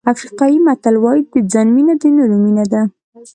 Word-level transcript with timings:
افریقایي 0.13 0.57
متل 0.65 0.95
وایي 0.99 1.21
د 1.31 1.33
ځان 1.53 1.67
مینه 1.75 1.93
د 2.01 2.03
نورو 2.17 2.35
مینه 2.45 2.65
ده. 2.71 2.81